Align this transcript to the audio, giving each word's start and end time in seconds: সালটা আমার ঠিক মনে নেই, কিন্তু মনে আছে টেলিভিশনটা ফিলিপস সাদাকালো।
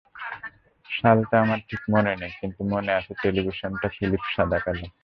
সালটা 0.89 1.35
আমার 1.43 1.59
ঠিক 1.69 1.81
মনে 1.93 2.13
নেই, 2.21 2.31
কিন্তু 2.39 2.61
মনে 2.73 2.91
আছে 2.99 3.11
টেলিভিশনটা 3.23 3.87
ফিলিপস 3.95 4.29
সাদাকালো। 4.35 4.85